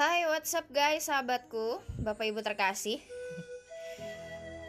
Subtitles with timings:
[0.00, 3.04] Hai, what's up guys, sahabatku, Bapak Ibu terkasih.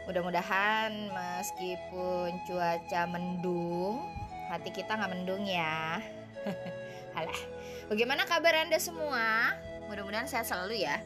[0.04, 4.04] Mudah-mudahan meskipun cuaca mendung,
[4.52, 6.04] hati kita nggak mendung ya.
[7.16, 7.42] Halah,
[7.88, 9.56] bagaimana kabar anda semua?
[9.88, 11.00] Mudah-mudahan sehat selalu ya.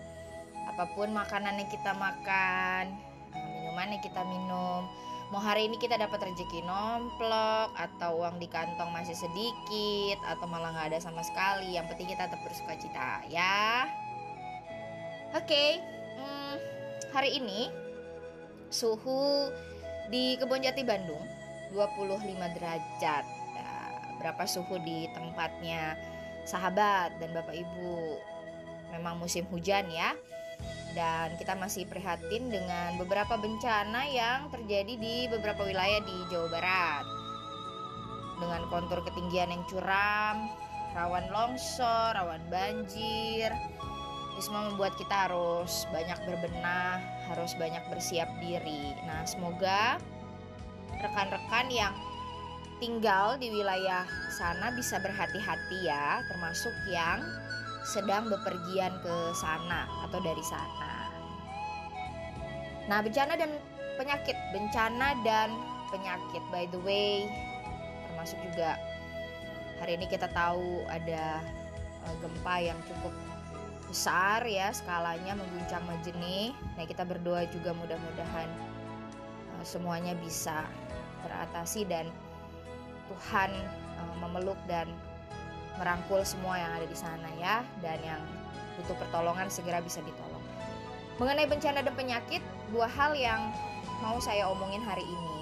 [0.73, 2.97] Apa pun makanan yang kita makan,
[3.29, 4.89] minuman yang kita minum,
[5.33, 10.73] mau hari ini kita dapat rezeki nomplok atau uang di kantong masih sedikit atau malah
[10.73, 13.89] nggak ada sama sekali yang penting kita tetap bersuka cita ya
[15.35, 15.71] Oke, okay,
[16.15, 16.55] hmm,
[17.11, 17.67] hari ini
[18.71, 19.51] suhu
[20.07, 21.19] di Kebon Jati Bandung
[21.75, 23.25] 25 derajat.
[23.27, 23.71] Ya,
[24.15, 25.99] berapa suhu di tempatnya
[26.47, 28.15] sahabat dan Bapak Ibu?
[28.95, 30.15] Memang musim hujan ya.
[30.95, 37.05] Dan kita masih prihatin dengan beberapa bencana yang terjadi di beberapa wilayah di Jawa Barat.
[38.39, 40.47] Dengan kontur ketinggian yang curam,
[40.95, 43.51] rawan longsor, rawan banjir,
[44.35, 46.99] ini semua membuat kita harus banyak berbenah,
[47.31, 48.91] harus banyak bersiap diri.
[49.07, 49.99] Nah, semoga
[50.95, 51.95] rekan-rekan yang
[52.83, 54.03] tinggal di wilayah
[54.35, 57.23] sana bisa berhati-hati ya, termasuk yang
[57.85, 61.13] sedang bepergian ke sana atau dari sana.
[62.89, 63.61] Nah, bencana dan
[63.97, 65.53] penyakit, bencana dan
[65.93, 66.43] penyakit.
[66.49, 67.29] By the way,
[68.09, 68.77] termasuk juga
[69.79, 71.39] hari ini kita tahu ada
[72.05, 73.13] uh, gempa yang cukup
[73.85, 76.51] besar ya skalanya mengguncang Majene.
[76.75, 78.49] Nah kita berdoa juga mudah-mudahan
[79.55, 80.65] uh, semuanya bisa
[81.21, 82.09] teratasi dan
[83.07, 83.51] Tuhan
[84.01, 84.89] uh, memeluk dan
[85.79, 88.21] merangkul semua yang ada di sana ya dan yang
[88.79, 90.43] butuh pertolongan segera bisa ditolong.
[91.15, 92.43] Mengenai bencana dan penyakit,
[92.75, 93.51] dua hal yang
[94.03, 95.37] mau saya omongin hari ini.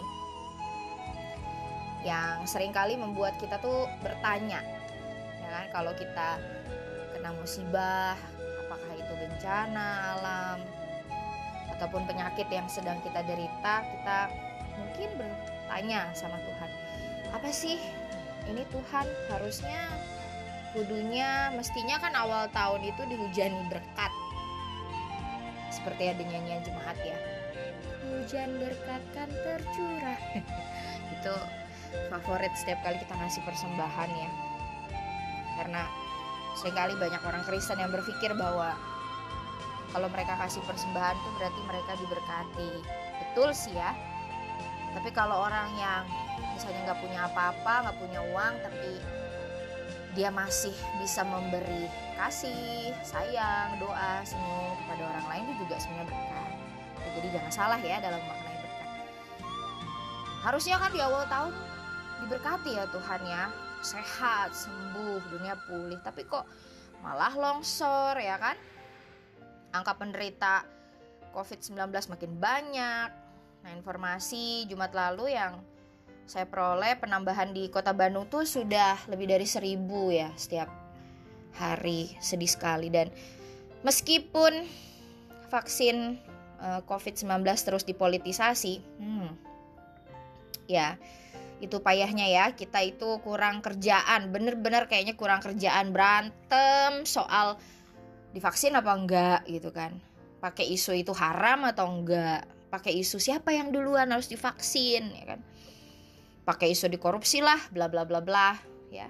[2.06, 4.62] Yang sering kali membuat kita tuh bertanya
[5.42, 5.66] ya kan?
[5.72, 6.38] Kalau kita
[7.16, 8.18] kena musibah
[8.94, 10.58] itu bencana alam
[11.78, 14.20] ataupun penyakit yang sedang kita derita, kita
[14.78, 16.70] mungkin bertanya sama Tuhan,
[17.34, 17.82] apa sih?
[18.44, 19.82] Ini Tuhan harusnya
[20.74, 24.14] kudunya mestinya kan awal tahun itu dihujani berkat.
[25.70, 27.18] Seperti ada nyanyian jemaat ya.
[28.10, 30.22] Hujan berkat kan tercurah.
[31.18, 31.36] Itu
[32.10, 34.30] favorit setiap kali kita ngasih persembahan ya.
[35.62, 35.86] Karena
[36.58, 38.74] sering kali banyak orang Kristen yang berpikir bahwa
[39.94, 42.72] kalau mereka kasih persembahan tuh berarti mereka diberkati.
[43.22, 43.94] Betul sih ya.
[44.94, 46.06] Tapi kalau orang yang
[46.54, 48.90] misalnya nggak punya apa-apa nggak punya uang tapi
[50.14, 56.52] dia masih bisa memberi kasih sayang doa senyum kepada orang lain itu juga sebenarnya berkat.
[57.14, 58.90] Jadi jangan salah ya dalam maknai berkat.
[60.46, 61.54] Harusnya kan di awal tahun
[62.26, 63.44] diberkati ya Tuhan ya.
[63.84, 66.00] Sehat sembuh dunia pulih.
[66.02, 66.46] Tapi kok
[67.04, 68.56] malah longsor ya kan?
[69.74, 70.64] Angka penderita
[71.34, 73.10] COVID-19 makin banyak.
[73.64, 75.60] Nah, informasi Jumat lalu yang
[76.24, 80.72] saya peroleh penambahan di Kota Bandung tuh sudah lebih dari seribu ya setiap
[81.60, 82.16] hari.
[82.24, 82.88] Sedih sekali.
[82.88, 83.12] Dan
[83.84, 84.66] meskipun
[85.52, 86.18] vaksin
[86.64, 89.30] eh, COVID-19 terus dipolitisasi, hmm,
[90.72, 90.96] ya
[91.64, 94.32] itu payahnya ya kita itu kurang kerjaan.
[94.32, 97.60] Bener-bener kayaknya kurang kerjaan berantem soal
[98.32, 100.00] divaksin apa enggak gitu kan.
[100.40, 102.48] Pakai isu itu haram atau enggak?
[102.68, 105.42] Pakai isu siapa yang duluan harus divaksin ya kan
[106.44, 108.56] pakai isu dikorupsi lah bla bla bla bla
[108.92, 109.08] ya.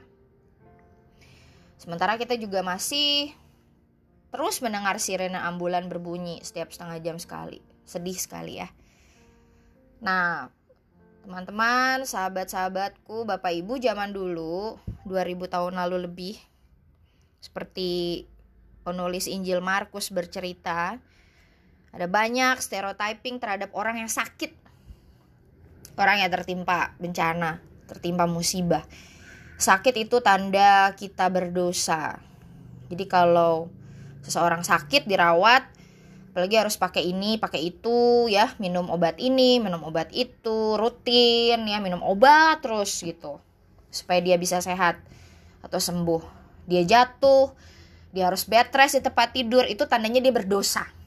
[1.78, 3.34] Sementara kita juga masih
[4.34, 7.60] terus mendengar sirene ambulan berbunyi setiap setengah jam sekali.
[7.84, 8.70] Sedih sekali ya.
[10.00, 10.48] Nah
[11.24, 14.76] teman-teman sahabat-sahabatku bapak ibu zaman dulu
[15.08, 16.36] 2000 tahun lalu lebih
[17.40, 18.24] seperti
[18.84, 21.00] penulis Injil Markus bercerita
[21.94, 24.63] ada banyak stereotyping terhadap orang yang sakit.
[25.94, 28.82] Orang yang tertimpa bencana, tertimpa musibah.
[29.62, 32.18] Sakit itu tanda kita berdosa.
[32.90, 33.70] Jadi kalau
[34.26, 35.70] seseorang sakit dirawat,
[36.34, 41.78] apalagi harus pakai ini, pakai itu ya, minum obat ini, minum obat itu, rutin ya,
[41.78, 43.38] minum obat terus gitu.
[43.94, 44.98] Supaya dia bisa sehat
[45.62, 46.26] atau sembuh.
[46.66, 47.54] Dia jatuh,
[48.10, 51.03] dia harus bed rest di tempat tidur itu tandanya dia berdosa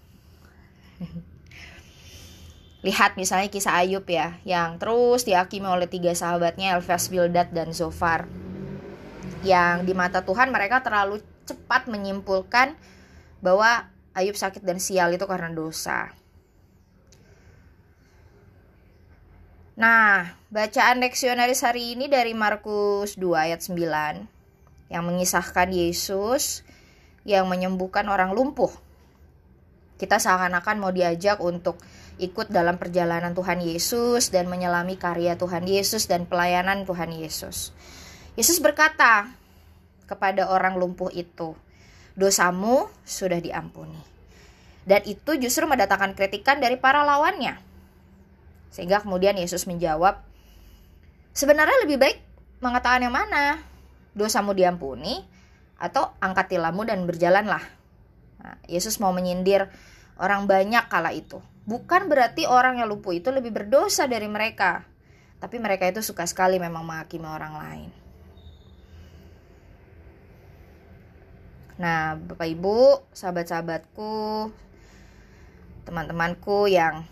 [2.87, 8.31] lihat misalnya kisah Ayub ya yang terus dihakimi oleh tiga sahabatnya Elfas, Bildad dan Zofar
[9.43, 11.19] yang di mata Tuhan mereka terlalu
[11.50, 12.79] cepat menyimpulkan
[13.43, 16.15] bahwa Ayub sakit dan sial itu karena dosa.
[19.77, 24.25] Nah, bacaan leksionaris hari ini dari Markus 2 ayat 9
[24.88, 26.65] yang mengisahkan Yesus
[27.29, 28.73] yang menyembuhkan orang lumpuh.
[30.00, 31.77] Kita seakan-akan mau diajak untuk
[32.17, 37.77] ikut dalam perjalanan Tuhan Yesus dan menyelami karya Tuhan Yesus dan pelayanan Tuhan Yesus.
[38.37, 39.33] Yesus berkata
[40.09, 41.53] kepada orang lumpuh itu,
[42.17, 44.01] "Dosamu sudah diampuni."
[44.87, 47.59] Dan itu justru mendatangkan kritikan dari para lawannya.
[48.73, 50.23] Sehingga kemudian Yesus menjawab,
[51.37, 52.19] "Sebenarnya lebih baik
[52.65, 53.61] mengatakan yang mana?
[54.17, 55.21] Dosamu diampuni
[55.77, 57.65] atau angkat tilammu dan berjalanlah."
[58.41, 59.69] Nah, Yesus mau menyindir
[60.17, 61.43] orang banyak kala itu.
[61.67, 64.87] Bukan berarti orang yang lumpuh itu lebih berdosa dari mereka,
[65.43, 67.91] tapi mereka itu suka sekali memang menghakimi orang lain.
[71.77, 74.49] Nah, Bapak Ibu, sahabat-sahabatku,
[75.85, 77.05] teman-temanku yang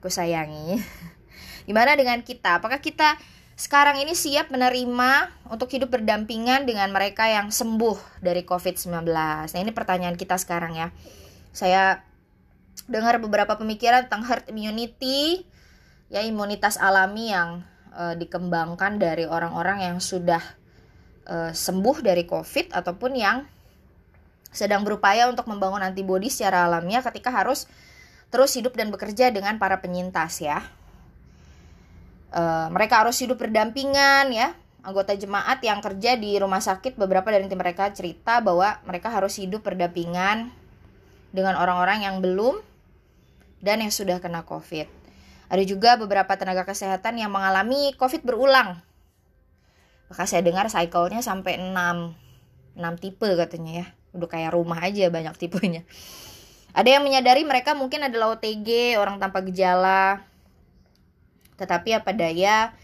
[0.00, 0.80] ku sayangi,
[1.68, 2.62] gimana dengan kita?
[2.62, 3.20] Apakah kita
[3.58, 9.10] sekarang ini siap menerima untuk hidup berdampingan dengan mereka yang sembuh dari COVID-19?
[9.10, 10.88] Nah, ini pertanyaan kita sekarang ya.
[11.52, 12.07] Saya
[12.88, 15.44] dengar beberapa pemikiran tentang herd immunity,
[16.08, 17.62] ya imunitas alami yang
[17.92, 20.40] uh, dikembangkan dari orang-orang yang sudah
[21.28, 23.44] uh, sembuh dari COVID ataupun yang
[24.48, 27.68] sedang berupaya untuk membangun antibodi secara alamiah ketika harus
[28.32, 30.64] terus hidup dan bekerja dengan para penyintas ya.
[32.32, 32.42] E,
[32.72, 34.56] mereka harus hidup berdampingan ya.
[34.84, 39.64] Anggota jemaat yang kerja di rumah sakit beberapa dari mereka cerita bahwa mereka harus hidup
[39.64, 40.48] berdampingan
[41.28, 42.60] dengan orang-orang yang belum
[43.58, 44.86] dan yang sudah kena COVID.
[45.48, 48.78] Ada juga beberapa tenaga kesehatan yang mengalami COVID berulang.
[50.08, 51.72] Maka saya dengar cycle-nya sampai 6
[52.78, 53.86] 6 tipe katanya ya.
[54.16, 55.82] Udah kayak rumah aja banyak tipenya.
[56.76, 60.22] Ada yang menyadari mereka mungkin adalah OTG orang tanpa gejala.
[61.58, 62.76] Tetapi apa daya?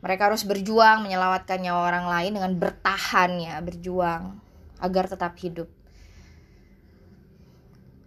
[0.00, 4.36] Mereka harus berjuang menyelamatkan nyawa orang lain dengan bertahan ya berjuang
[4.80, 5.68] agar tetap hidup.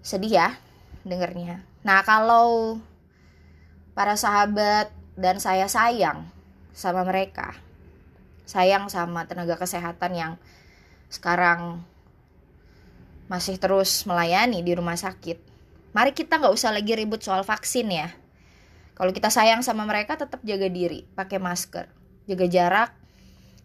[0.06, 0.50] Sedih ya
[1.04, 2.84] dengernya nah kalau
[3.96, 6.28] para sahabat dan saya sayang
[6.76, 7.56] sama mereka
[8.48, 10.34] sayang sama tenaga kesehatan yang
[11.12, 11.84] sekarang
[13.28, 15.44] masih terus melayani di rumah sakit.
[15.92, 18.16] Mari kita nggak usah lagi ribut soal vaksin ya.
[18.96, 21.86] Kalau kita sayang sama mereka tetap jaga diri, pakai masker,
[22.26, 22.90] jaga jarak,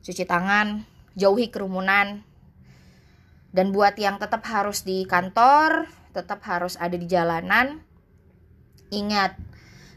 [0.02, 0.84] cuci tangan,
[1.14, 2.26] jauhi kerumunan.
[3.54, 7.84] Dan buat yang tetap harus di kantor, tetap harus ada di jalanan,
[8.92, 9.40] ingat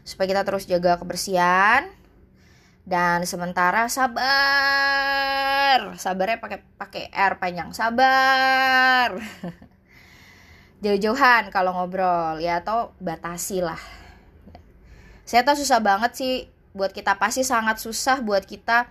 [0.02, 1.92] supaya kita terus jaga kebersihan,
[2.86, 4.22] dan sementara sabar.
[5.98, 7.74] Sabarnya pakai pakai R panjang.
[7.74, 9.18] Sabar.
[10.86, 12.38] Jauh-jauhan kalau ngobrol.
[12.38, 13.82] Ya atau batasi lah.
[15.26, 16.46] Saya tahu susah banget sih.
[16.78, 18.86] Buat kita pasti sangat susah buat kita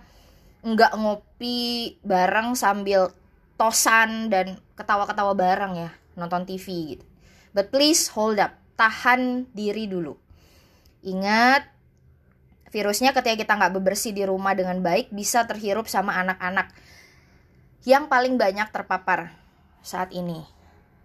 [0.60, 3.14] nggak ngopi bareng sambil
[3.56, 5.90] tosan dan ketawa-ketawa bareng ya.
[6.20, 7.04] Nonton TV gitu.
[7.56, 10.14] But please hold up tahan diri dulu
[11.02, 11.76] ingat
[12.76, 16.74] Virusnya ketika kita nggak bebersih di rumah dengan baik bisa terhirup sama anak-anak
[17.86, 19.32] yang paling banyak terpapar
[19.80, 20.42] saat ini.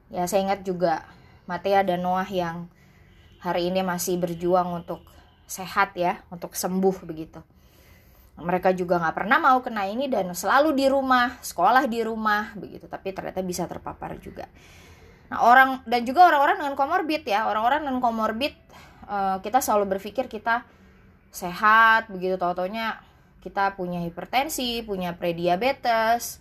[0.10, 1.06] Ya saya ingat juga
[1.46, 2.66] Matea dan Noah yang
[3.40, 5.06] hari ini masih berjuang untuk
[5.46, 7.40] sehat ya, untuk sembuh begitu.
[8.42, 12.90] Mereka juga nggak pernah mau kena ini dan selalu di rumah, sekolah di rumah begitu,
[12.90, 14.50] tapi ternyata bisa terpapar juga.
[15.32, 18.54] Nah orang dan juga orang-orang dengan komorbid ya, orang-orang dengan komorbid
[19.08, 20.68] uh, kita selalu berpikir kita
[21.32, 22.36] sehat begitu.
[22.36, 23.00] Tau taunya
[23.42, 26.40] kita punya hipertensi punya prediabetes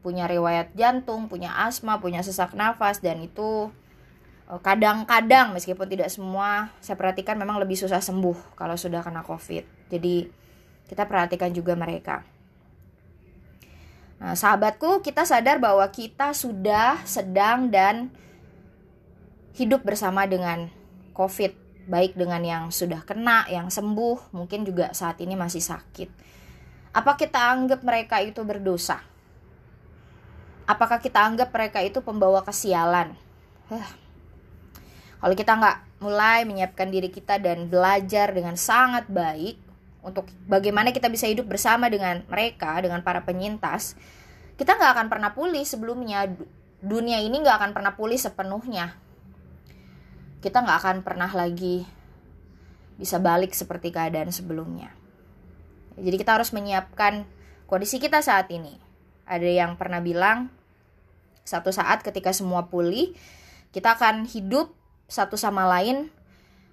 [0.00, 3.68] punya riwayat jantung punya asma punya sesak nafas dan itu
[4.48, 9.68] eh, kadang-kadang meskipun tidak semua saya perhatikan memang lebih susah sembuh kalau sudah kena covid.
[9.92, 10.32] Jadi
[10.88, 12.24] kita perhatikan juga mereka
[14.20, 18.12] Nah, sahabatku, kita sadar bahwa kita sudah sedang dan
[19.56, 20.68] hidup bersama dengan
[21.16, 21.56] COVID
[21.88, 26.08] baik dengan yang sudah kena, yang sembuh, mungkin juga saat ini masih sakit.
[26.92, 29.00] Apa kita anggap mereka itu berdosa?
[30.68, 33.16] Apakah kita anggap mereka itu pembawa kesialan?
[33.72, 33.88] Huh.
[35.20, 39.69] Kalau kita nggak mulai menyiapkan diri kita dan belajar dengan sangat baik
[40.00, 43.96] untuk bagaimana kita bisa hidup bersama dengan mereka, dengan para penyintas,
[44.56, 46.28] kita nggak akan pernah pulih sebelumnya.
[46.80, 48.96] Dunia ini nggak akan pernah pulih sepenuhnya
[50.40, 51.84] kita nggak akan pernah lagi
[52.96, 54.92] bisa balik seperti keadaan sebelumnya.
[56.00, 57.28] Jadi kita harus menyiapkan
[57.68, 58.76] kondisi kita saat ini.
[59.28, 60.48] Ada yang pernah bilang
[61.44, 63.12] satu saat ketika semua pulih,
[63.72, 64.72] kita akan hidup
[65.08, 66.08] satu sama lain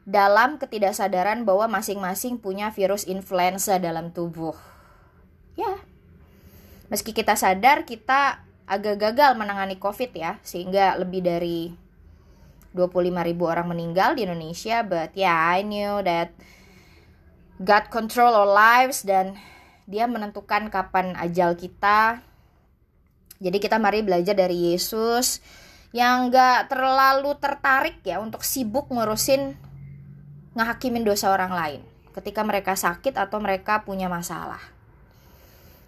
[0.07, 4.55] dalam ketidaksadaran bahwa masing-masing punya virus influenza dalam tubuh.
[5.59, 5.83] Ya.
[6.87, 11.75] Meski kita sadar kita agak gagal menangani COVID ya, sehingga lebih dari
[12.71, 14.79] 25 ribu orang meninggal di Indonesia.
[14.87, 16.31] But yeah, I knew that
[17.59, 19.35] God control our lives dan
[19.91, 22.23] dia menentukan kapan ajal kita.
[23.43, 25.43] Jadi kita mari belajar dari Yesus
[25.91, 29.67] yang gak terlalu tertarik ya untuk sibuk ngurusin
[30.57, 31.81] ngehakimin dosa orang lain
[32.17, 34.57] ketika mereka sakit atau mereka punya masalah.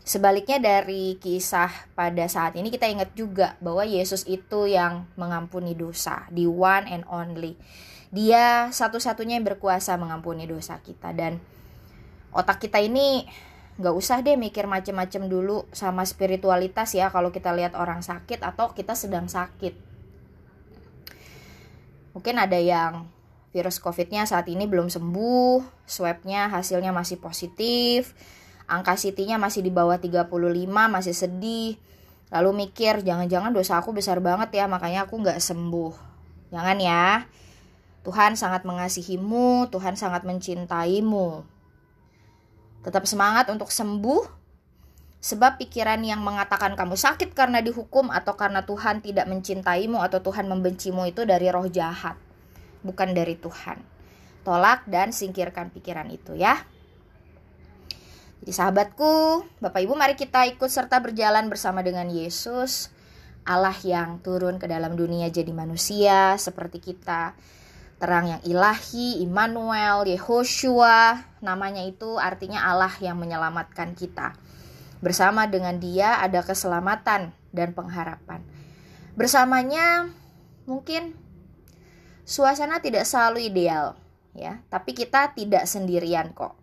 [0.06, 6.30] Sebaliknya dari kisah pada saat ini kita ingat juga bahwa Yesus itu yang mengampuni dosa,
[6.30, 7.58] the one and only.
[8.14, 11.42] Dia satu-satunya yang berkuasa mengampuni dosa kita dan
[12.34, 13.26] otak kita ini
[13.78, 18.74] nggak usah deh mikir macem-macem dulu sama spiritualitas ya kalau kita lihat orang sakit atau
[18.74, 19.78] kita sedang sakit.
[22.18, 23.06] Mungkin ada yang
[23.50, 28.14] virus COVID-nya saat ini belum sembuh, swabnya hasilnya masih positif,
[28.70, 30.30] angka CT-nya masih di bawah 35
[30.70, 31.82] masih sedih.
[32.30, 35.94] Lalu mikir jangan-jangan dosa aku besar banget ya makanya aku nggak sembuh.
[36.54, 37.26] Jangan ya?
[38.06, 41.44] Tuhan sangat mengasihimu Tuhan sangat mencintaimu.
[42.86, 44.40] Tetap semangat untuk sembuh.
[45.20, 50.48] Sebab pikiran yang mengatakan kamu sakit karena dihukum atau karena Tuhan tidak mencintaimu atau Tuhan
[50.48, 52.16] membencimu itu dari roh jahat,
[52.86, 53.82] bukan dari Tuhan.
[54.44, 56.64] Tolak dan singkirkan pikiran itu ya.
[58.40, 62.88] Jadi sahabatku, Bapak Ibu mari kita ikut serta berjalan bersama dengan Yesus,
[63.44, 67.36] Allah yang turun ke dalam dunia jadi manusia seperti kita.
[68.00, 74.40] Terang yang ilahi, Immanuel, Yehoshua, namanya itu artinya Allah yang menyelamatkan kita.
[75.04, 78.40] Bersama dengan dia ada keselamatan dan pengharapan.
[79.20, 80.08] Bersamanya
[80.64, 81.12] mungkin
[82.30, 83.98] suasana tidak selalu ideal
[84.38, 86.54] ya, tapi kita tidak sendirian kok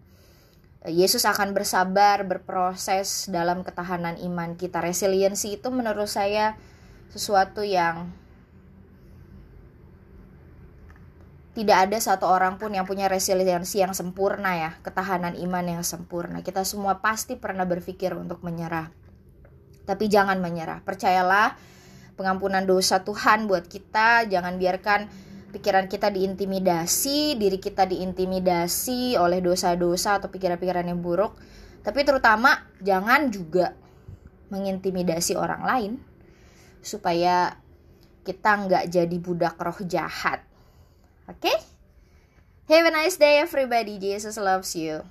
[0.87, 4.79] Yesus akan bersabar, berproses dalam ketahanan iman kita.
[4.79, 6.55] Resiliensi itu menurut saya
[7.11, 8.15] sesuatu yang
[11.59, 16.47] tidak ada satu orang pun yang punya resiliensi yang sempurna ya, ketahanan iman yang sempurna.
[16.47, 18.93] Kita semua pasti pernah berpikir untuk menyerah.
[19.91, 20.87] Tapi jangan menyerah.
[20.87, 21.59] Percayalah
[22.15, 25.09] pengampunan dosa Tuhan buat kita, jangan biarkan
[25.57, 31.33] pikiran kita diintimidasi, diri kita diintimidasi oleh dosa-dosa atau pikiran-pikiran yang buruk.
[31.81, 33.73] Tapi terutama jangan juga
[34.53, 35.93] mengintimidasi orang lain
[36.85, 37.57] supaya
[38.29, 40.45] kita nggak jadi budak roh jahat.
[41.25, 41.49] Oke?
[41.49, 41.57] Okay?
[42.69, 43.97] Have a nice day everybody.
[43.97, 45.07] Jesus loves you.